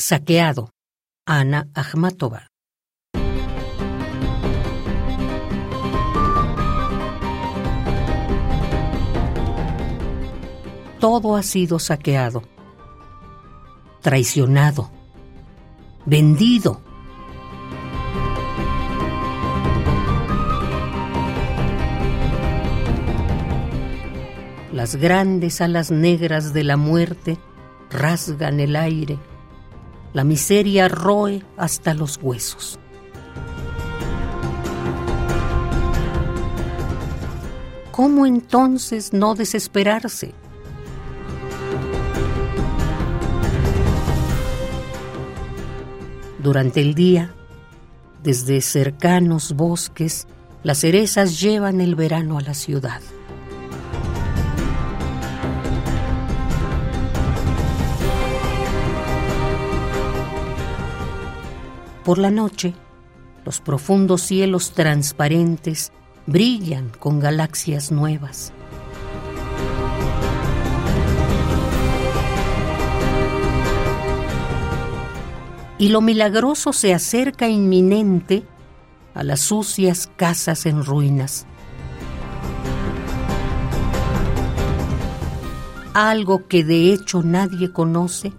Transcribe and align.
Saqueado. 0.00 0.70
Ana 1.26 1.66
Akhmatova. 1.74 2.46
Todo 11.00 11.34
ha 11.34 11.42
sido 11.42 11.80
saqueado, 11.80 12.44
traicionado, 14.00 14.88
vendido. 16.06 16.80
Las 24.72 24.94
grandes 24.94 25.60
alas 25.60 25.90
negras 25.90 26.52
de 26.52 26.62
la 26.62 26.76
muerte 26.76 27.36
rasgan 27.90 28.60
el 28.60 28.76
aire 28.76 29.18
la 30.12 30.24
miseria 30.24 30.88
roe 30.88 31.42
hasta 31.56 31.94
los 31.94 32.18
huesos. 32.22 32.78
¿Cómo 37.90 38.26
entonces 38.26 39.12
no 39.12 39.34
desesperarse? 39.34 40.32
Durante 46.38 46.80
el 46.80 46.94
día, 46.94 47.34
desde 48.22 48.60
cercanos 48.60 49.52
bosques, 49.54 50.28
las 50.62 50.78
cerezas 50.78 51.40
llevan 51.40 51.80
el 51.80 51.96
verano 51.96 52.38
a 52.38 52.40
la 52.40 52.54
ciudad. 52.54 53.00
Por 62.08 62.16
la 62.16 62.30
noche, 62.30 62.72
los 63.44 63.60
profundos 63.60 64.22
cielos 64.22 64.72
transparentes 64.72 65.92
brillan 66.26 66.88
con 66.88 67.20
galaxias 67.20 67.92
nuevas. 67.92 68.50
Y 75.76 75.90
lo 75.90 76.00
milagroso 76.00 76.72
se 76.72 76.94
acerca 76.94 77.46
inminente 77.46 78.42
a 79.12 79.22
las 79.22 79.40
sucias 79.40 80.10
casas 80.16 80.64
en 80.64 80.86
ruinas. 80.86 81.44
Algo 85.92 86.48
que 86.48 86.64
de 86.64 86.90
hecho 86.94 87.22
nadie 87.22 87.70
conoce, 87.70 88.32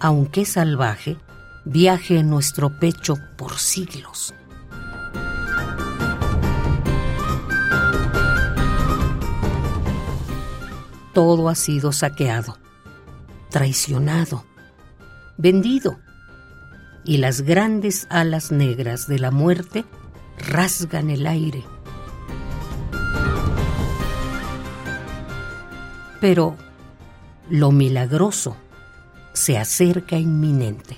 aunque 0.00 0.44
salvaje, 0.44 1.18
viaje 1.64 2.18
en 2.18 2.28
nuestro 2.28 2.78
pecho 2.78 3.16
por 3.36 3.58
siglos. 3.58 4.34
Todo 11.12 11.48
ha 11.48 11.54
sido 11.54 11.92
saqueado, 11.92 12.58
traicionado, 13.50 14.44
vendido, 15.36 15.98
y 17.04 17.18
las 17.18 17.42
grandes 17.42 18.06
alas 18.10 18.52
negras 18.52 19.08
de 19.08 19.18
la 19.18 19.30
muerte 19.30 19.84
rasgan 20.38 21.10
el 21.10 21.26
aire. 21.26 21.64
Pero 26.20 26.56
lo 27.50 27.72
milagroso 27.72 28.56
se 29.32 29.58
acerca 29.58 30.16
inminente. 30.16 30.96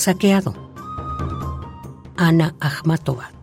Saqueado. 0.00 0.54
Ana 2.16 2.54
Akhmatova. 2.58 3.39